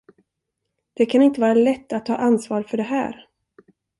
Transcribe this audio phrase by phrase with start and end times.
[0.93, 3.27] Det kan inte vara lätt att ha ansvar för det här.